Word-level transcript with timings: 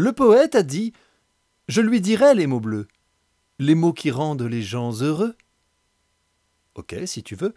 Le 0.00 0.12
poète 0.12 0.54
a 0.54 0.62
dit 0.62 0.92
Je 1.66 1.80
lui 1.80 2.00
dirai 2.00 2.32
les 2.36 2.46
mots 2.46 2.60
bleus, 2.60 2.86
les 3.58 3.74
mots 3.74 3.92
qui 3.92 4.12
rendent 4.12 4.44
les 4.44 4.62
gens 4.62 4.92
heureux. 5.02 5.34
Ok, 6.76 6.94
si 7.06 7.24
tu 7.24 7.34
veux, 7.34 7.52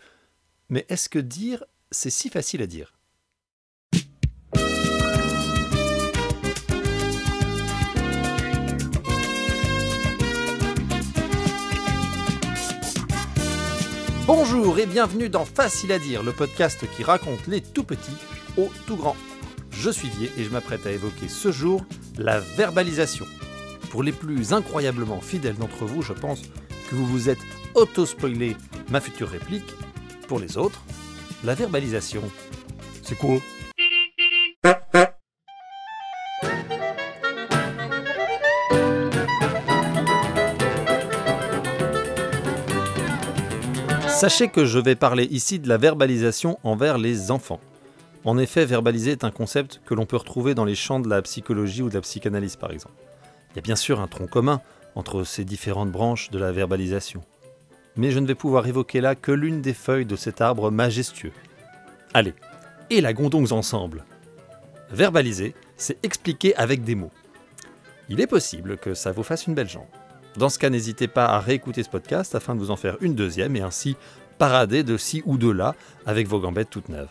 mais 0.67 0.83
est-ce 0.89 1.07
que 1.07 1.19
dire, 1.19 1.63
c'est 1.91 2.09
si 2.09 2.29
facile 2.29 2.63
à 2.63 2.65
dire? 2.65 2.95
Bonjour 14.25 14.79
et 14.79 14.87
bienvenue 14.87 15.29
dans 15.29 15.45
Facile 15.45 15.91
à 15.91 15.99
dire, 15.99 16.23
le 16.23 16.31
podcast 16.31 16.83
qui 16.97 17.03
raconte 17.03 17.45
les 17.45 17.61
tout 17.61 17.83
petits 17.83 18.17
aux 18.57 18.71
tout 18.87 18.97
grands. 18.97 19.17
Je 19.69 19.91
suis 19.91 20.09
Vier 20.09 20.31
et 20.39 20.43
je 20.43 20.49
m'apprête 20.49 20.87
à 20.87 20.91
évoquer 20.91 21.27
ce 21.27 21.51
jour 21.51 21.85
la 22.21 22.39
verbalisation. 22.39 23.25
Pour 23.89 24.03
les 24.03 24.11
plus 24.11 24.53
incroyablement 24.53 25.19
fidèles 25.21 25.55
d'entre 25.55 25.85
vous, 25.85 26.01
je 26.01 26.13
pense 26.13 26.43
que 26.89 26.95
vous 26.95 27.05
vous 27.05 27.29
êtes 27.29 27.39
auto-spoilé 27.75 28.55
ma 28.89 29.01
future 29.01 29.29
réplique. 29.29 29.73
Pour 30.27 30.39
les 30.39 30.57
autres, 30.57 30.81
la 31.43 31.55
verbalisation, 31.55 32.21
c'est 33.03 33.17
quoi 33.17 33.37
Sachez 44.07 44.49
que 44.49 44.65
je 44.65 44.77
vais 44.77 44.95
parler 44.95 45.23
ici 45.31 45.57
de 45.57 45.67
la 45.67 45.77
verbalisation 45.77 46.59
envers 46.63 46.99
les 46.99 47.31
enfants. 47.31 47.59
En 48.23 48.37
effet, 48.37 48.65
verbaliser 48.65 49.11
est 49.11 49.23
un 49.23 49.31
concept 49.31 49.81
que 49.85 49.93
l'on 49.93 50.05
peut 50.05 50.17
retrouver 50.17 50.53
dans 50.53 50.65
les 50.65 50.75
champs 50.75 50.99
de 50.99 51.09
la 51.09 51.21
psychologie 51.21 51.81
ou 51.81 51.89
de 51.89 51.95
la 51.95 52.01
psychanalyse 52.01 52.55
par 52.55 52.71
exemple. 52.71 52.95
Il 53.51 53.55
y 53.55 53.59
a 53.59 53.63
bien 53.63 53.75
sûr 53.75 53.99
un 53.99 54.07
tronc 54.07 54.27
commun 54.27 54.61
entre 54.95 55.23
ces 55.23 55.45
différentes 55.45 55.91
branches 55.91 56.29
de 56.29 56.39
la 56.39 56.51
verbalisation. 56.51 57.21
Mais 57.95 58.11
je 58.11 58.19
ne 58.19 58.27
vais 58.27 58.35
pouvoir 58.35 58.67
évoquer 58.67 59.01
là 59.01 59.15
que 59.15 59.31
l'une 59.31 59.61
des 59.61 59.73
feuilles 59.73 60.05
de 60.05 60.15
cet 60.15 60.39
arbre 60.39 60.71
majestueux. 60.71 61.33
Allez, 62.13 62.33
la 62.99 63.13
donc 63.13 63.51
ensemble 63.51 64.03
Verbaliser, 64.91 65.55
c'est 65.77 65.97
expliquer 66.03 66.53
avec 66.57 66.83
des 66.83 66.95
mots. 66.95 67.11
Il 68.09 68.19
est 68.19 68.27
possible 68.27 68.77
que 68.77 68.93
ça 68.93 69.13
vous 69.13 69.23
fasse 69.23 69.47
une 69.47 69.53
belle 69.53 69.69
jambe. 69.69 69.85
Dans 70.37 70.49
ce 70.49 70.59
cas, 70.59 70.69
n'hésitez 70.69 71.07
pas 71.07 71.25
à 71.25 71.39
réécouter 71.39 71.83
ce 71.83 71.89
podcast 71.89 72.35
afin 72.35 72.55
de 72.55 72.59
vous 72.59 72.71
en 72.71 72.75
faire 72.75 72.97
une 72.99 73.15
deuxième 73.15 73.55
et 73.55 73.61
ainsi 73.61 73.95
parader 74.37 74.83
de 74.83 74.97
ci 74.97 75.23
ou 75.25 75.37
de 75.37 75.49
là 75.49 75.75
avec 76.05 76.27
vos 76.27 76.39
gambettes 76.39 76.69
toutes 76.69 76.89
neuves. 76.89 77.09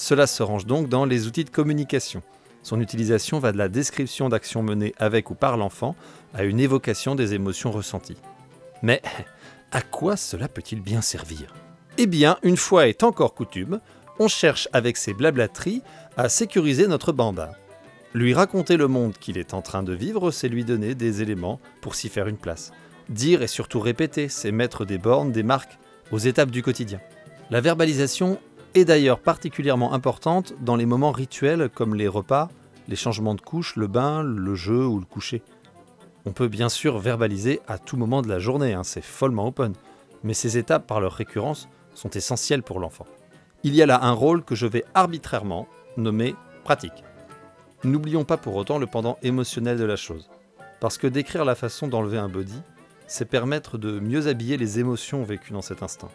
Cela 0.00 0.26
se 0.26 0.42
range 0.42 0.64
donc 0.64 0.88
dans 0.88 1.04
les 1.04 1.26
outils 1.26 1.44
de 1.44 1.50
communication. 1.50 2.22
Son 2.62 2.80
utilisation 2.80 3.38
va 3.38 3.52
de 3.52 3.58
la 3.58 3.68
description 3.68 4.30
d'actions 4.30 4.62
menées 4.62 4.94
avec 4.98 5.30
ou 5.30 5.34
par 5.34 5.58
l'enfant 5.58 5.94
à 6.32 6.44
une 6.44 6.58
évocation 6.58 7.14
des 7.14 7.34
émotions 7.34 7.70
ressenties. 7.70 8.16
Mais 8.82 9.02
à 9.72 9.82
quoi 9.82 10.16
cela 10.16 10.48
peut-il 10.48 10.80
bien 10.80 11.02
servir? 11.02 11.52
Eh 11.98 12.06
bien, 12.06 12.38
une 12.42 12.56
fois 12.56 12.88
est 12.88 13.02
encore 13.02 13.34
coutume, 13.34 13.78
on 14.18 14.26
cherche 14.26 14.68
avec 14.72 14.96
ses 14.96 15.12
blablateries 15.12 15.82
à 16.16 16.30
sécuriser 16.30 16.86
notre 16.86 17.12
bambin. 17.12 17.50
Lui 18.14 18.32
raconter 18.32 18.78
le 18.78 18.88
monde 18.88 19.18
qu'il 19.20 19.36
est 19.36 19.52
en 19.52 19.60
train 19.60 19.82
de 19.82 19.92
vivre, 19.92 20.30
c'est 20.30 20.48
lui 20.48 20.64
donner 20.64 20.94
des 20.94 21.20
éléments 21.20 21.60
pour 21.82 21.94
s'y 21.94 22.08
faire 22.08 22.26
une 22.26 22.38
place. 22.38 22.72
Dire 23.10 23.42
et 23.42 23.48
surtout 23.48 23.80
répéter, 23.80 24.30
c'est 24.30 24.50
mettre 24.50 24.86
des 24.86 24.96
bornes, 24.96 25.30
des 25.30 25.42
marques 25.42 25.78
aux 26.10 26.18
étapes 26.18 26.50
du 26.50 26.62
quotidien. 26.62 27.00
La 27.50 27.60
verbalisation 27.60 28.38
est 28.74 28.84
d'ailleurs 28.84 29.20
particulièrement 29.20 29.92
importante 29.92 30.54
dans 30.60 30.76
les 30.76 30.86
moments 30.86 31.12
rituels 31.12 31.68
comme 31.68 31.94
les 31.94 32.08
repas, 32.08 32.48
les 32.88 32.96
changements 32.96 33.34
de 33.34 33.40
couche, 33.40 33.76
le 33.76 33.86
bain, 33.86 34.22
le 34.22 34.54
jeu 34.54 34.86
ou 34.86 34.98
le 34.98 35.04
coucher. 35.04 35.42
On 36.26 36.32
peut 36.32 36.48
bien 36.48 36.68
sûr 36.68 36.98
verbaliser 36.98 37.60
à 37.66 37.78
tout 37.78 37.96
moment 37.96 38.22
de 38.22 38.28
la 38.28 38.38
journée, 38.38 38.74
hein, 38.74 38.84
c'est 38.84 39.04
follement 39.04 39.46
open, 39.46 39.72
mais 40.22 40.34
ces 40.34 40.58
étapes 40.58 40.86
par 40.86 41.00
leur 41.00 41.12
récurrence 41.12 41.68
sont 41.94 42.10
essentielles 42.10 42.62
pour 42.62 42.80
l'enfant. 42.80 43.06
Il 43.62 43.74
y 43.74 43.82
a 43.82 43.86
là 43.86 44.00
un 44.02 44.12
rôle 44.12 44.44
que 44.44 44.54
je 44.54 44.66
vais 44.66 44.84
arbitrairement 44.94 45.66
nommer 45.96 46.34
pratique. 46.64 47.04
N'oublions 47.84 48.24
pas 48.24 48.36
pour 48.36 48.56
autant 48.56 48.78
le 48.78 48.86
pendant 48.86 49.18
émotionnel 49.22 49.78
de 49.78 49.84
la 49.84 49.96
chose. 49.96 50.28
Parce 50.80 50.98
que 50.98 51.06
décrire 51.06 51.44
la 51.44 51.54
façon 51.54 51.88
d'enlever 51.88 52.18
un 52.18 52.28
body, 52.28 52.60
c'est 53.06 53.24
permettre 53.24 53.78
de 53.78 53.98
mieux 54.00 54.28
habiller 54.28 54.56
les 54.56 54.78
émotions 54.78 55.22
vécues 55.22 55.52
dans 55.52 55.62
cet 55.62 55.82
instant. 55.82 56.10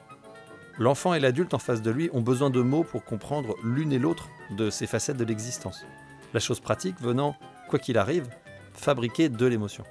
L'enfant 0.78 1.14
et 1.14 1.20
l'adulte 1.20 1.54
en 1.54 1.60
face 1.60 1.82
de 1.82 1.90
lui 1.90 2.10
ont 2.12 2.22
besoin 2.22 2.50
de 2.50 2.62
mots 2.62 2.84
pour 2.84 3.06
comprendre 3.06 3.56
l'une 3.64 3.94
et 3.94 4.00
l'autre 4.00 4.30
de 4.52 4.70
ces 4.70 4.88
facettes 4.88 5.18
de 5.18 5.24
l'existence. 5.24 5.86
La 6.34 6.40
chose 6.40 6.60
pratique 6.60 7.00
venant, 7.00 7.38
quoi 7.70 7.80
qu'il 7.80 7.98
arrive, 7.98 8.28
fabriquer 8.74 9.30
de 9.30 9.46
l'émotion. 9.46 9.86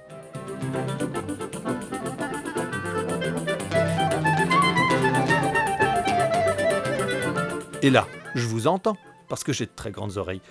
Et 7.81 7.89
là, 7.89 8.07
je 8.35 8.45
vous 8.47 8.67
entends, 8.67 8.97
parce 9.27 9.43
que 9.43 9.53
j'ai 9.53 9.65
de 9.65 9.71
très 9.75 9.91
grandes 9.91 10.17
oreilles. 10.17 10.41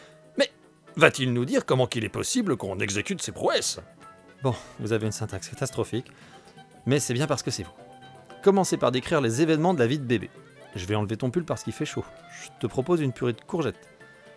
Va-t-il 0.96 1.32
nous 1.32 1.44
dire 1.44 1.66
comment 1.66 1.88
qu'il 1.88 2.04
est 2.04 2.08
possible 2.08 2.56
qu'on 2.56 2.78
exécute 2.78 3.20
ces 3.20 3.32
prouesses? 3.32 3.80
Bon, 4.44 4.54
vous 4.78 4.92
avez 4.92 5.06
une 5.06 5.12
syntaxe 5.12 5.48
catastrophique, 5.48 6.06
mais 6.86 7.00
c'est 7.00 7.14
bien 7.14 7.26
parce 7.26 7.42
que 7.42 7.50
c'est 7.50 7.64
vous. 7.64 7.83
Commencez 8.44 8.77
par 8.77 8.93
décrire 8.93 9.22
les 9.22 9.41
événements 9.41 9.72
de 9.72 9.78
la 9.78 9.87
vie 9.87 9.99
de 9.99 10.05
bébé. 10.05 10.28
Je 10.77 10.84
vais 10.84 10.94
enlever 10.94 11.16
ton 11.16 11.31
pull 11.31 11.47
parce 11.47 11.65
qu'il 11.65 11.72
fait 11.72 11.87
chaud. 11.87 12.05
Je 12.43 12.50
te 12.60 12.66
propose 12.66 13.00
une 13.00 13.15
purée 13.15 13.32
de 13.32 13.41
courgettes. 13.41 13.88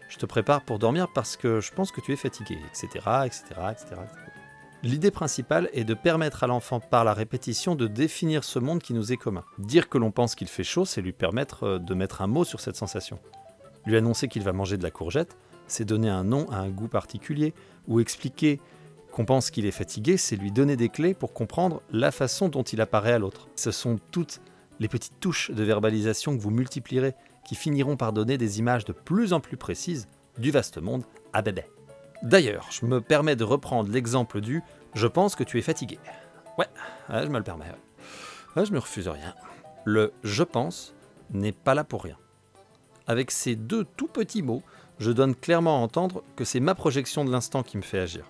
Je 0.07 0.15
te 0.15 0.25
prépare 0.25 0.61
pour 0.63 0.79
dormir 0.79 1.09
parce 1.13 1.35
que 1.35 1.59
je 1.59 1.73
pense 1.73 1.91
que 1.91 1.99
tu 1.99 2.13
es 2.13 2.15
fatigué, 2.15 2.57
etc. 2.69 2.87
etc., 3.25 3.43
etc. 3.69 4.01
L'idée 4.81 5.11
principale 5.11 5.69
est 5.73 5.83
de 5.83 5.93
permettre 5.93 6.45
à 6.45 6.47
l'enfant 6.47 6.79
par 6.79 7.03
la 7.03 7.13
répétition 7.13 7.75
de 7.75 7.85
définir 7.85 8.45
ce 8.45 8.59
monde 8.59 8.81
qui 8.81 8.93
nous 8.93 9.11
est 9.11 9.17
commun. 9.17 9.43
Dire 9.57 9.89
que 9.89 9.97
l'on 9.97 10.11
pense 10.11 10.35
qu'il 10.35 10.47
fait 10.47 10.63
chaud, 10.63 10.85
c'est 10.85 11.01
lui 11.01 11.11
permettre 11.11 11.63
euh, 11.63 11.77
de 11.77 11.93
mettre 11.93 12.21
un 12.21 12.27
mot 12.27 12.45
sur 12.45 12.61
cette 12.61 12.77
sensation. 12.77 13.19
Lui 13.85 13.97
annoncer 13.97 14.29
qu'il 14.29 14.43
va 14.43 14.53
manger 14.53 14.77
de 14.77 14.83
la 14.83 14.91
courgette, 14.91 15.35
c'est 15.67 15.83
donner 15.83 16.09
un 16.09 16.23
nom 16.23 16.49
à 16.49 16.59
un 16.59 16.69
goût 16.69 16.87
particulier, 16.87 17.53
ou 17.89 17.99
expliquer 17.99 18.61
qu'on 19.17 19.25
pense 19.25 19.49
qu'il 19.49 19.65
est 19.65 19.71
fatigué, 19.71 20.15
c'est 20.15 20.35
lui 20.35 20.51
donner 20.51 20.75
des 20.75 20.89
clés 20.89 21.15
pour 21.15 21.33
comprendre 21.33 21.81
la 21.91 22.11
façon 22.11 22.49
dont 22.49 22.61
il 22.61 22.81
apparaît 22.81 23.13
à 23.13 23.17
l'autre. 23.17 23.47
Ce 23.55 23.71
sont 23.71 23.99
toutes 24.11 24.41
les 24.79 24.87
petites 24.87 25.19
touches 25.19 25.49
de 25.49 25.63
verbalisation 25.63 26.37
que 26.37 26.41
vous 26.43 26.51
multiplierez, 26.51 27.15
qui 27.43 27.55
finiront 27.55 27.97
par 27.97 28.13
donner 28.13 28.37
des 28.37 28.59
images 28.59 28.85
de 28.85 28.93
plus 28.93 29.33
en 29.33 29.39
plus 29.39 29.57
précises 29.57 30.07
du 30.37 30.51
vaste 30.51 30.77
monde 30.77 31.03
à 31.33 31.41
bébé. 31.41 31.63
D'ailleurs, 32.21 32.67
je 32.69 32.85
me 32.85 33.01
permets 33.01 33.35
de 33.35 33.43
reprendre 33.43 33.91
l'exemple 33.91 34.39
du 34.39 34.61
Je 34.93 35.07
pense 35.07 35.35
que 35.35 35.43
tu 35.43 35.57
es 35.57 35.63
fatigué. 35.63 35.97
Ouais, 36.59 36.67
je 37.09 37.27
me 37.27 37.39
le 37.39 37.43
permets. 37.43 37.73
Je 38.55 38.71
me 38.71 38.77
refuse 38.77 39.07
rien. 39.07 39.33
Le 39.83 40.13
je 40.23 40.43
pense 40.43 40.93
n'est 41.31 41.53
pas 41.53 41.73
là 41.73 41.83
pour 41.83 42.03
rien. 42.03 42.17
Avec 43.07 43.31
ces 43.31 43.55
deux 43.55 43.83
tout 43.83 44.09
petits 44.09 44.43
mots, 44.43 44.61
je 44.99 45.09
donne 45.09 45.33
clairement 45.33 45.77
à 45.77 45.81
entendre 45.81 46.21
que 46.35 46.45
c'est 46.45 46.59
ma 46.59 46.75
projection 46.75 47.25
de 47.25 47.31
l'instant 47.31 47.63
qui 47.63 47.77
me 47.77 47.81
fait 47.81 47.97
agir. 47.97 48.23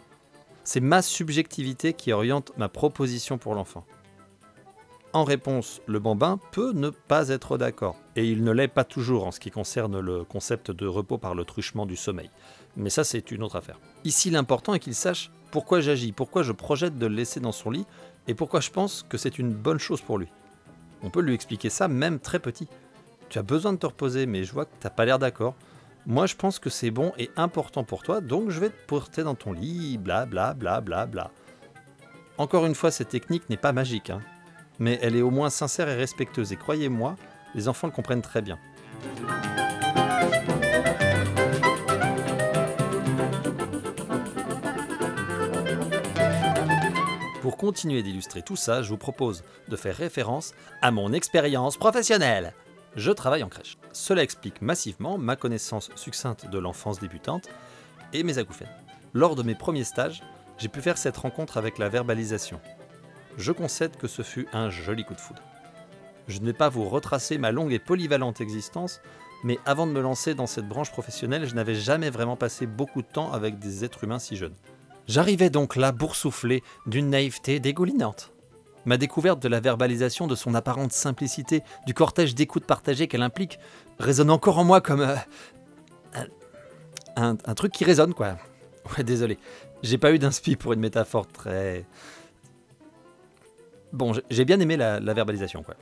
C'est 0.69 0.81
ma 0.81 1.01
subjectivité 1.01 1.93
qui 1.93 2.11
oriente 2.11 2.51
ma 2.57 2.67
proposition 2.67 3.37
pour 3.37 3.55
l'enfant. 3.55 3.85
En 5.13 5.23
réponse, 5.23 5.79
le 5.85 5.99
bambin 5.99 6.41
peut 6.51 6.73
ne 6.73 6.89
pas 6.89 7.29
être 7.29 7.57
d'accord, 7.57 7.95
et 8.17 8.29
il 8.29 8.43
ne 8.43 8.51
l'est 8.51 8.67
pas 8.67 8.83
toujours 8.83 9.25
en 9.25 9.31
ce 9.31 9.39
qui 9.39 9.49
concerne 9.49 10.01
le 10.01 10.25
concept 10.25 10.71
de 10.71 10.85
repos 10.85 11.17
par 11.17 11.35
le 11.35 11.45
truchement 11.45 11.85
du 11.85 11.95
sommeil. 11.95 12.29
Mais 12.75 12.89
ça, 12.89 13.05
c'est 13.05 13.31
une 13.31 13.43
autre 13.43 13.55
affaire. 13.55 13.79
Ici, 14.03 14.29
l'important 14.29 14.73
est 14.73 14.79
qu'il 14.79 14.93
sache 14.93 15.31
pourquoi 15.51 15.79
j'agis, 15.79 16.11
pourquoi 16.11 16.43
je 16.43 16.51
projette 16.51 16.97
de 16.97 17.05
le 17.05 17.15
laisser 17.15 17.39
dans 17.39 17.53
son 17.53 17.71
lit, 17.71 17.85
et 18.27 18.33
pourquoi 18.33 18.59
je 18.59 18.69
pense 18.69 19.05
que 19.07 19.17
c'est 19.17 19.39
une 19.39 19.53
bonne 19.53 19.79
chose 19.79 20.01
pour 20.01 20.17
lui. 20.17 20.27
On 21.01 21.09
peut 21.09 21.21
lui 21.21 21.33
expliquer 21.33 21.69
ça 21.69 21.87
même 21.87 22.19
très 22.19 22.39
petit. 22.39 22.67
Tu 23.29 23.39
as 23.39 23.43
besoin 23.43 23.71
de 23.71 23.77
te 23.77 23.85
reposer, 23.85 24.25
mais 24.25 24.43
je 24.43 24.51
vois 24.51 24.65
que 24.65 24.75
tu 24.81 24.85
n'as 24.85 24.89
pas 24.89 25.05
l'air 25.05 25.17
d'accord. 25.17 25.55
Moi, 26.09 26.25
je 26.25 26.35
pense 26.35 26.57
que 26.57 26.69
c'est 26.69 26.89
bon 26.89 27.11
et 27.17 27.29
important 27.35 27.83
pour 27.83 28.01
toi, 28.01 28.21
donc 28.21 28.49
je 28.49 28.61
vais 28.61 28.69
te 28.69 28.85
porter 28.87 29.23
dans 29.23 29.35
ton 29.35 29.51
lit, 29.51 29.97
bla 29.97 30.25
bla 30.25 30.53
bla 30.53 30.79
bla 30.79 31.05
bla. 31.05 31.31
Encore 32.37 32.65
une 32.65 32.75
fois, 32.75 32.91
cette 32.91 33.09
technique 33.09 33.49
n'est 33.49 33.57
pas 33.57 33.73
magique, 33.73 34.09
hein, 34.09 34.21
mais 34.79 34.97
elle 35.01 35.17
est 35.17 35.21
au 35.21 35.31
moins 35.31 35.49
sincère 35.49 35.89
et 35.89 35.95
respectueuse, 35.95 36.53
et 36.53 36.55
croyez-moi, 36.55 37.17
les 37.55 37.67
enfants 37.67 37.87
le 37.87 37.91
comprennent 37.91 38.21
très 38.21 38.41
bien. 38.41 38.57
Pour 47.41 47.57
continuer 47.57 48.01
d'illustrer 48.01 48.43
tout 48.43 48.55
ça, 48.55 48.81
je 48.81 48.87
vous 48.87 48.97
propose 48.97 49.43
de 49.67 49.75
faire 49.75 49.97
référence 49.97 50.53
à 50.81 50.91
mon 50.91 51.11
expérience 51.11 51.75
professionnelle 51.75 52.53
je 52.97 53.11
travaille 53.11 53.43
en 53.43 53.49
crèche. 53.49 53.77
Cela 53.93 54.23
explique 54.23 54.61
massivement 54.61 55.17
ma 55.17 55.35
connaissance 55.35 55.91
succincte 55.95 56.49
de 56.49 56.57
l'enfance 56.57 56.99
débutante 56.99 57.47
et 58.11 58.23
mes 58.23 58.39
acouphènes. 58.39 58.67
Lors 59.13 59.35
de 59.35 59.43
mes 59.43 59.55
premiers 59.55 59.83
stages, 59.83 60.23
j'ai 60.57 60.67
pu 60.67 60.81
faire 60.81 60.97
cette 60.97 61.17
rencontre 61.17 61.57
avec 61.57 61.77
la 61.77 61.89
verbalisation. 61.89 62.59
Je 63.37 63.51
concède 63.51 63.95
que 63.97 64.07
ce 64.07 64.23
fut 64.23 64.47
un 64.51 64.71
joli 64.71 65.05
coup 65.05 65.13
de 65.13 65.21
foudre. 65.21 65.43
Je 66.27 66.39
ne 66.39 66.45
vais 66.45 66.53
pas 66.53 66.69
vous 66.69 66.89
retracer 66.89 67.37
ma 67.37 67.51
longue 67.51 67.71
et 67.71 67.79
polyvalente 67.79 68.41
existence, 68.41 68.99
mais 69.43 69.59
avant 69.65 69.85
de 69.85 69.91
me 69.91 70.01
lancer 70.01 70.33
dans 70.33 70.47
cette 70.47 70.67
branche 70.67 70.91
professionnelle, 70.91 71.45
je 71.45 71.53
n'avais 71.53 71.75
jamais 71.75 72.09
vraiment 72.09 72.35
passé 72.35 72.65
beaucoup 72.65 73.03
de 73.03 73.07
temps 73.07 73.31
avec 73.31 73.59
des 73.59 73.85
êtres 73.85 74.03
humains 74.03 74.19
si 74.19 74.35
jeunes. 74.35 74.55
J'arrivais 75.07 75.51
donc 75.51 75.75
là 75.75 75.91
boursouflé 75.91 76.63
d'une 76.87 77.11
naïveté 77.11 77.59
dégoulinante. 77.59 78.33
Ma 78.87 78.97
découverte 78.97 79.41
de 79.41 79.49
la 79.49 79.59
verbalisation, 79.59 80.27
de 80.27 80.35
son 80.35 80.55
apparente 80.55 80.93
simplicité, 80.93 81.61
du 81.85 81.93
cortège 81.93 82.35
d'écoute 82.35 82.63
partagée 82.63 83.09
qu'elle 83.09 83.21
implique, 83.21 83.59
résonne 83.99 84.29
encore 84.29 84.59
en 84.59 84.63
moi 84.63 84.79
comme 84.79 85.01
euh, 85.01 85.15
un, 87.17 87.35
truc 87.35 87.73
qui 87.73 87.83
résonne, 87.83 88.13
quoi. 88.13 88.37
Ouais, 88.97 89.03
désolé. 89.03 89.39
J'ai 89.83 89.97
pas 89.97 90.13
eu 90.13 90.19
d'inspi 90.19 90.55
pour 90.55 90.71
une 90.71 90.79
métaphore 90.79 91.27
très. 91.27 91.85
Bon, 93.91 94.13
j'ai 94.29 94.45
bien 94.45 94.61
aimé 94.61 94.77
la, 94.77 95.01
la 95.01 95.13
verbalisation, 95.13 95.63
quoi. 95.63 95.75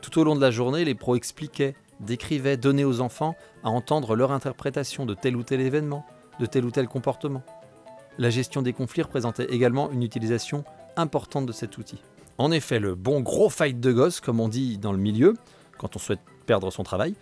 Tout 0.00 0.18
au 0.18 0.24
long 0.24 0.34
de 0.34 0.40
la 0.40 0.50
journée, 0.50 0.86
les 0.86 0.94
pros 0.94 1.14
expliquaient, 1.14 1.74
décrivaient, 2.00 2.56
donnaient 2.56 2.84
aux 2.84 3.02
enfants 3.02 3.36
à 3.64 3.68
entendre 3.68 4.16
leur 4.16 4.32
interprétation 4.32 5.04
de 5.04 5.12
tel 5.12 5.36
ou 5.36 5.42
tel 5.42 5.60
événement, 5.60 6.06
de 6.40 6.46
tel 6.46 6.64
ou 6.64 6.70
tel 6.70 6.88
comportement. 6.88 7.42
La 8.16 8.30
gestion 8.30 8.62
des 8.62 8.72
conflits 8.72 9.02
représentait 9.02 9.44
également 9.50 9.90
une 9.90 10.02
utilisation 10.02 10.64
importante 10.96 11.44
de 11.44 11.52
cet 11.52 11.76
outil. 11.76 12.00
En 12.38 12.50
effet, 12.50 12.78
le 12.78 12.94
bon 12.94 13.20
gros 13.20 13.48
fight 13.48 13.80
de 13.80 13.92
gosse, 13.92 14.20
comme 14.20 14.40
on 14.40 14.48
dit 14.48 14.78
dans 14.78 14.92
le 14.92 14.98
milieu, 14.98 15.34
quand 15.78 15.96
on 15.96 15.98
souhaite 15.98 16.20
perdre 16.46 16.70
son 16.70 16.82
travail, 16.82 17.14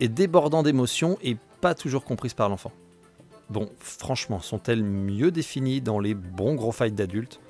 est 0.00 0.08
débordant 0.08 0.62
d'émotions 0.62 1.18
et 1.22 1.36
pas 1.60 1.74
toujours 1.74 2.04
comprise 2.04 2.34
par 2.34 2.48
l'enfant. 2.48 2.72
Bon, 3.50 3.68
franchement, 3.78 4.40
sont-elles 4.40 4.82
mieux 4.82 5.30
définies 5.30 5.80
dans 5.80 5.98
les 5.98 6.14
bons 6.14 6.54
gros 6.54 6.72
fights 6.72 6.94
d'adultes? 6.94 7.40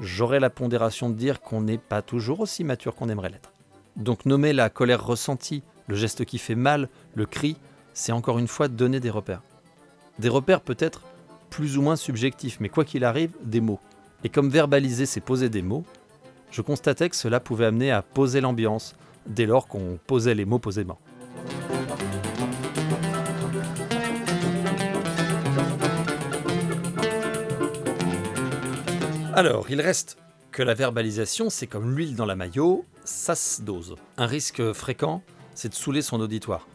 J'aurais 0.00 0.40
la 0.40 0.50
pondération 0.50 1.10
de 1.10 1.14
dire 1.14 1.40
qu'on 1.40 1.60
n'est 1.60 1.78
pas 1.78 2.02
toujours 2.02 2.40
aussi 2.40 2.64
mature 2.64 2.94
qu'on 2.94 3.08
aimerait 3.08 3.30
l'être. 3.30 3.52
Donc 3.96 4.26
nommer 4.26 4.52
la 4.52 4.70
colère 4.70 5.04
ressentie, 5.04 5.62
le 5.86 5.96
geste 5.96 6.24
qui 6.24 6.38
fait 6.38 6.54
mal, 6.54 6.88
le 7.14 7.26
cri, 7.26 7.56
c'est 7.94 8.12
encore 8.12 8.38
une 8.38 8.48
fois 8.48 8.68
donner 8.68 9.00
des 9.00 9.10
repères. 9.10 9.42
Des 10.18 10.28
repères 10.28 10.60
peut-être 10.60 11.02
plus 11.50 11.78
ou 11.78 11.82
moins 11.82 11.96
subjectifs, 11.96 12.58
mais 12.60 12.68
quoi 12.68 12.84
qu'il 12.84 13.04
arrive, 13.04 13.32
des 13.42 13.60
mots. 13.60 13.80
Et 14.24 14.28
comme 14.28 14.50
verbaliser, 14.50 15.06
c'est 15.06 15.20
poser 15.20 15.48
des 15.48 15.62
mots, 15.62 15.84
je 16.50 16.62
constatais 16.62 17.08
que 17.08 17.16
cela 17.16 17.40
pouvait 17.40 17.66
amener 17.66 17.90
à 17.90 18.02
poser 18.02 18.40
l'ambiance, 18.40 18.94
dès 19.26 19.46
lors 19.46 19.68
qu'on 19.68 19.98
posait 20.06 20.34
les 20.34 20.44
mots 20.44 20.58
posément. 20.58 20.98
Alors, 29.34 29.70
il 29.70 29.80
reste 29.80 30.18
que 30.50 30.64
la 30.64 30.74
verbalisation, 30.74 31.48
c'est 31.48 31.68
comme 31.68 31.96
l'huile 31.96 32.16
dans 32.16 32.26
la 32.26 32.34
maillot, 32.34 32.84
ça 33.04 33.36
se 33.36 33.62
dose. 33.62 33.94
Un 34.16 34.26
risque 34.26 34.72
fréquent, 34.72 35.22
c'est 35.54 35.68
de 35.68 35.74
saouler 35.74 36.02
son 36.02 36.20
auditoire. 36.20 36.66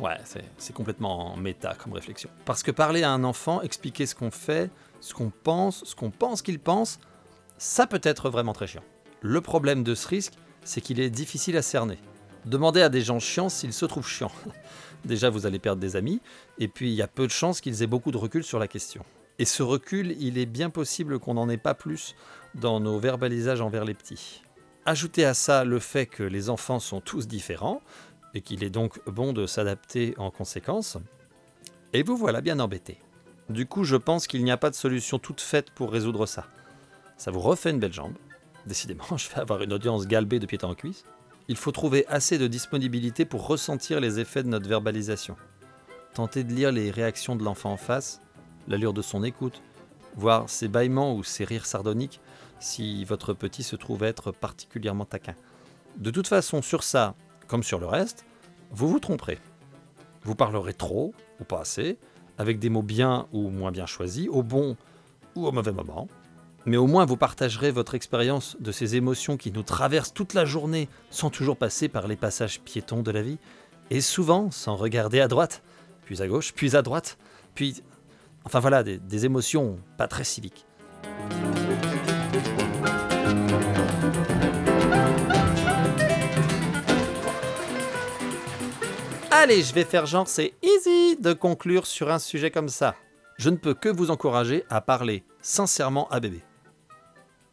Ouais, 0.00 0.16
c'est 0.58 0.72
complètement 0.72 1.36
méta 1.36 1.74
comme 1.74 1.92
réflexion. 1.92 2.30
Parce 2.44 2.62
que 2.62 2.70
parler 2.70 3.02
à 3.02 3.10
un 3.10 3.24
enfant, 3.24 3.60
expliquer 3.60 4.06
ce 4.06 4.14
qu'on 4.14 4.30
fait, 4.30 4.70
ce 5.00 5.12
qu'on 5.12 5.30
pense, 5.30 5.84
ce 5.84 5.94
qu'on 5.94 6.10
pense 6.10 6.40
qu'il 6.40 6.60
pense, 6.60 6.98
ça 7.58 7.86
peut 7.86 8.00
être 8.02 8.30
vraiment 8.30 8.52
très 8.52 8.68
chiant. 8.68 8.84
Le 9.20 9.40
problème 9.40 9.82
de 9.82 9.94
ce 9.94 10.06
risque, 10.06 10.34
c'est 10.64 10.80
qu'il 10.80 11.00
est 11.00 11.10
difficile 11.10 11.56
à 11.56 11.62
cerner. 11.62 11.98
Demandez 12.44 12.82
à 12.82 12.88
des 12.88 13.00
gens 13.00 13.18
chiants 13.18 13.48
s'ils 13.48 13.72
se 13.72 13.84
trouvent 13.84 14.06
chiants. 14.06 14.32
Déjà, 15.04 15.30
vous 15.30 15.46
allez 15.46 15.58
perdre 15.58 15.80
des 15.80 15.96
amis, 15.96 16.20
et 16.58 16.68
puis 16.68 16.90
il 16.90 16.94
y 16.94 17.02
a 17.02 17.08
peu 17.08 17.26
de 17.26 17.32
chances 17.32 17.60
qu'ils 17.60 17.82
aient 17.82 17.88
beaucoup 17.88 18.10
de 18.10 18.16
recul 18.16 18.44
sur 18.44 18.58
la 18.58 18.68
question. 18.68 19.04
Et 19.38 19.44
ce 19.44 19.62
recul, 19.62 20.16
il 20.20 20.38
est 20.38 20.46
bien 20.46 20.70
possible 20.70 21.18
qu'on 21.18 21.34
n'en 21.34 21.48
ait 21.48 21.56
pas 21.56 21.74
plus 21.74 22.14
dans 22.54 22.80
nos 22.80 22.98
verbalisages 22.98 23.60
envers 23.60 23.84
les 23.84 23.94
petits. 23.94 24.42
Ajoutez 24.84 25.24
à 25.24 25.34
ça 25.34 25.64
le 25.64 25.78
fait 25.78 26.06
que 26.06 26.22
les 26.22 26.48
enfants 26.50 26.80
sont 26.80 27.00
tous 27.00 27.28
différents, 27.28 27.80
et 28.34 28.40
qu'il 28.40 28.62
est 28.62 28.70
donc 28.70 29.00
bon 29.06 29.32
de 29.32 29.46
s'adapter 29.46 30.14
en 30.18 30.30
conséquence, 30.30 30.98
et 31.92 32.02
vous 32.02 32.16
voilà 32.16 32.40
bien 32.40 32.60
embêté. 32.60 32.98
Du 33.48 33.66
coup, 33.66 33.84
je 33.84 33.96
pense 33.96 34.26
qu'il 34.26 34.44
n'y 34.44 34.50
a 34.50 34.56
pas 34.56 34.70
de 34.70 34.74
solution 34.74 35.18
toute 35.18 35.40
faite 35.40 35.70
pour 35.70 35.90
résoudre 35.90 36.26
ça. 36.26 36.46
Ça 37.16 37.30
vous 37.30 37.40
refait 37.40 37.70
une 37.70 37.80
belle 37.80 37.92
jambe. 37.92 38.14
Décidément, 38.68 39.04
je 39.16 39.28
vais 39.30 39.40
avoir 39.40 39.62
une 39.62 39.72
audience 39.72 40.06
galbée 40.06 40.38
de 40.38 40.46
pied 40.46 40.62
en 40.62 40.74
cuisse. 40.74 41.04
Il 41.48 41.56
faut 41.56 41.72
trouver 41.72 42.06
assez 42.08 42.36
de 42.36 42.46
disponibilité 42.46 43.24
pour 43.24 43.46
ressentir 43.46 43.98
les 43.98 44.20
effets 44.20 44.42
de 44.42 44.48
notre 44.48 44.68
verbalisation. 44.68 45.36
Tentez 46.12 46.44
de 46.44 46.52
lire 46.52 46.70
les 46.70 46.90
réactions 46.90 47.34
de 47.34 47.42
l'enfant 47.42 47.72
en 47.72 47.78
face, 47.78 48.20
l'allure 48.68 48.92
de 48.92 49.00
son 49.00 49.24
écoute, 49.24 49.62
voir 50.14 50.50
ses 50.50 50.68
bâillements 50.68 51.14
ou 51.14 51.24
ses 51.24 51.44
rires 51.44 51.64
sardoniques 51.64 52.20
si 52.60 53.04
votre 53.04 53.32
petit 53.32 53.62
se 53.62 53.76
trouve 53.76 54.04
être 54.04 54.30
particulièrement 54.32 55.06
taquin. 55.06 55.34
De 55.96 56.10
toute 56.10 56.28
façon, 56.28 56.60
sur 56.60 56.82
ça, 56.82 57.14
comme 57.46 57.62
sur 57.62 57.78
le 57.78 57.86
reste, 57.86 58.26
vous 58.70 58.88
vous 58.88 59.00
tromperez. 59.00 59.38
Vous 60.22 60.34
parlerez 60.34 60.74
trop 60.74 61.14
ou 61.40 61.44
pas 61.44 61.60
assez, 61.60 61.98
avec 62.36 62.58
des 62.58 62.68
mots 62.68 62.82
bien 62.82 63.26
ou 63.32 63.48
moins 63.48 63.70
bien 63.70 63.86
choisis, 63.86 64.28
au 64.28 64.42
bon 64.42 64.76
ou 65.34 65.46
au 65.46 65.52
mauvais 65.52 65.72
moment. 65.72 66.08
Mais 66.68 66.76
au 66.76 66.86
moins 66.86 67.06
vous 67.06 67.16
partagerez 67.16 67.70
votre 67.70 67.94
expérience 67.94 68.54
de 68.60 68.72
ces 68.72 68.94
émotions 68.94 69.38
qui 69.38 69.50
nous 69.50 69.62
traversent 69.62 70.12
toute 70.12 70.34
la 70.34 70.44
journée 70.44 70.90
sans 71.08 71.30
toujours 71.30 71.56
passer 71.56 71.88
par 71.88 72.06
les 72.06 72.14
passages 72.14 72.60
piétons 72.60 73.02
de 73.02 73.10
la 73.10 73.22
vie, 73.22 73.38
et 73.88 74.02
souvent 74.02 74.50
sans 74.50 74.76
regarder 74.76 75.20
à 75.20 75.28
droite, 75.28 75.62
puis 76.04 76.20
à 76.20 76.28
gauche, 76.28 76.52
puis 76.52 76.76
à 76.76 76.82
droite, 76.82 77.16
puis 77.54 77.82
Enfin 78.44 78.60
voilà, 78.60 78.82
des, 78.82 79.24
émotions 79.24 79.78
pas 79.96 80.08
très 80.08 80.24
civiques. 80.24 80.66
Allez, 89.30 89.62
je 89.62 89.72
vais 89.72 89.84
faire 89.84 90.04
genre 90.04 90.28
c'est 90.28 90.52
easy 90.62 91.16
de 91.18 91.32
conclure 91.32 91.86
sur 91.86 92.10
un 92.10 92.18
sujet 92.18 92.50
comme 92.50 92.68
ça. 92.68 92.94
Je 93.38 93.48
ne 93.48 93.56
peux 93.56 93.72
que 93.72 93.88
vous 93.88 94.10
encourager 94.10 94.64
à 94.68 94.82
parler 94.82 95.24
sincèrement 95.40 96.08
à 96.08 96.20
bébé. 96.20 96.42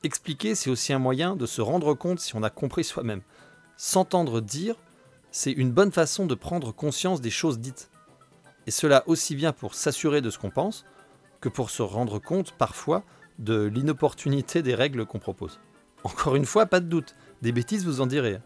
Expliquer, 0.05 0.53
c'est 0.53 0.69
aussi 0.69 0.93
un 0.93 0.99
moyen 0.99 1.35
de 1.35 1.47
se 1.47 1.61
rendre 1.61 1.95
compte 1.95 2.19
si 2.19 2.35
on 2.35 2.43
a 2.43 2.51
compris 2.51 2.83
soi-même. 2.83 3.23
S'entendre 3.75 4.39
dire, 4.39 4.75
c'est 5.31 5.51
une 5.51 5.71
bonne 5.71 5.91
façon 5.91 6.27
de 6.27 6.35
prendre 6.35 6.71
conscience 6.71 7.21
des 7.21 7.31
choses 7.31 7.57
dites 7.57 7.89
et 8.67 8.71
cela 8.71 9.01
aussi 9.07 9.35
bien 9.35 9.51
pour 9.51 9.73
s'assurer 9.73 10.21
de 10.21 10.29
ce 10.29 10.37
qu'on 10.37 10.51
pense 10.51 10.85
que 11.41 11.49
pour 11.49 11.71
se 11.71 11.81
rendre 11.81 12.19
compte 12.19 12.51
parfois 12.51 13.03
de 13.39 13.63
l'inopportunité 13.63 14.61
des 14.61 14.75
règles 14.75 15.07
qu'on 15.07 15.17
propose. 15.17 15.59
Encore 16.03 16.35
une 16.35 16.45
fois, 16.45 16.67
pas 16.67 16.81
de 16.81 16.87
doute, 16.87 17.15
des 17.41 17.51
bêtises 17.51 17.83
vous 17.83 17.99
en 17.99 18.05
direz. 18.05 18.37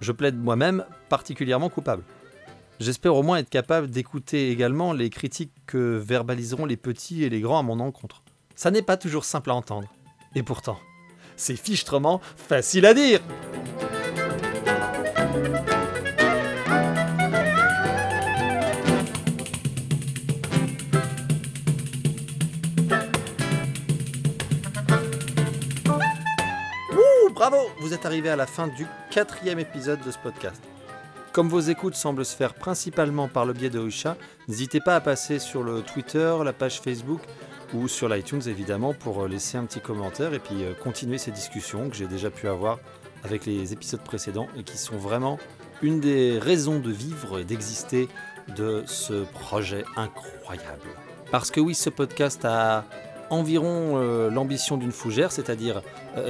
Je 0.00 0.12
plaide 0.12 0.38
moi-même 0.40 0.84
particulièrement 1.08 1.70
coupable. 1.70 2.04
J'espère 2.78 3.16
au 3.16 3.24
moins 3.24 3.38
être 3.38 3.50
capable 3.50 3.90
d'écouter 3.90 4.52
également 4.52 4.92
les 4.92 5.10
critiques 5.10 5.54
que 5.66 5.96
verbaliseront 5.96 6.66
les 6.66 6.76
petits 6.76 7.24
et 7.24 7.30
les 7.30 7.40
grands 7.40 7.58
à 7.58 7.64
mon 7.64 7.80
encontre. 7.80 8.22
Ça 8.54 8.70
n'est 8.70 8.82
pas 8.82 8.96
toujours 8.96 9.24
simple 9.24 9.50
à 9.50 9.56
entendre. 9.56 9.88
Et 10.38 10.44
pourtant, 10.44 10.78
c'est 11.34 11.56
fichtrement 11.56 12.20
facile 12.36 12.86
à 12.86 12.94
dire 12.94 13.18
Bravo, 27.34 27.56
vous 27.80 27.92
êtes 27.92 28.06
arrivé 28.06 28.28
à 28.28 28.36
la 28.36 28.46
fin 28.46 28.68
du 28.68 28.86
quatrième 29.10 29.58
épisode 29.58 29.98
de 30.06 30.12
ce 30.12 30.18
podcast. 30.18 30.62
Comme 31.32 31.48
vos 31.48 31.60
écoutes 31.60 31.96
semblent 31.96 32.24
se 32.24 32.36
faire 32.36 32.54
principalement 32.54 33.26
par 33.26 33.44
le 33.44 33.54
biais 33.54 33.70
de 33.70 33.80
Oisha, 33.80 34.16
n'hésitez 34.46 34.78
pas 34.78 34.94
à 34.94 35.00
passer 35.00 35.40
sur 35.40 35.64
le 35.64 35.82
Twitter, 35.82 36.32
la 36.44 36.52
page 36.52 36.80
Facebook 36.80 37.22
ou 37.74 37.88
sur 37.88 38.08
l'iTunes 38.08 38.42
évidemment 38.46 38.94
pour 38.94 39.22
euh, 39.22 39.28
laisser 39.28 39.58
un 39.58 39.64
petit 39.64 39.80
commentaire 39.80 40.34
et 40.34 40.38
puis 40.38 40.64
euh, 40.64 40.74
continuer 40.74 41.18
ces 41.18 41.30
discussions 41.30 41.88
que 41.88 41.96
j'ai 41.96 42.06
déjà 42.06 42.30
pu 42.30 42.48
avoir 42.48 42.78
avec 43.24 43.46
les 43.46 43.72
épisodes 43.72 44.02
précédents 44.02 44.48
et 44.56 44.62
qui 44.62 44.78
sont 44.78 44.96
vraiment 44.96 45.38
une 45.82 46.00
des 46.00 46.38
raisons 46.38 46.78
de 46.78 46.90
vivre 46.90 47.38
et 47.38 47.44
d'exister 47.44 48.08
de 48.56 48.82
ce 48.86 49.24
projet 49.24 49.84
incroyable. 49.96 50.88
Parce 51.30 51.50
que 51.50 51.60
oui, 51.60 51.74
ce 51.74 51.90
podcast 51.90 52.44
a 52.44 52.84
environ 53.30 53.94
euh, 53.96 54.30
l'ambition 54.30 54.76
d'une 54.76 54.92
fougère, 54.92 55.32
c'est-à-dire 55.32 55.82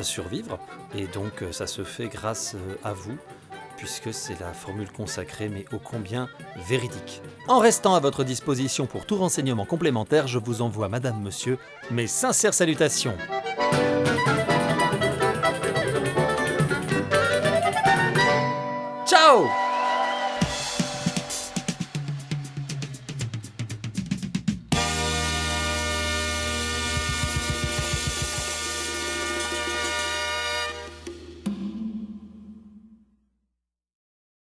survivre. 0.02 0.59
Et 0.95 1.07
donc 1.07 1.45
ça 1.52 1.66
se 1.66 1.83
fait 1.83 2.09
grâce 2.09 2.57
à 2.85 2.92
vous, 2.92 3.16
puisque 3.78 4.12
c'est 4.12 4.38
la 4.40 4.52
formule 4.52 4.90
consacrée, 4.90 5.49
mais 5.49 5.64
ô 5.73 5.78
combien 5.78 6.28
véridique. 6.56 7.23
En 7.47 7.61
restant 7.61 7.94
à 7.94 8.00
votre 8.00 8.25
disposition 8.25 8.87
pour 8.87 9.06
tout 9.06 9.16
renseignement 9.16 9.64
complémentaire, 9.64 10.26
je 10.26 10.38
vous 10.38 10.61
envoie, 10.61 10.88
Madame, 10.88 11.23
Monsieur, 11.23 11.58
mes 11.90 12.08
sincères 12.08 12.52
salutations. 12.52 13.16
Ciao 19.06 19.68